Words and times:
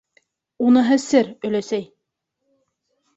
-Уныһы 0.67 0.95
сер, 1.03 1.29
өләсәй. 1.49 1.85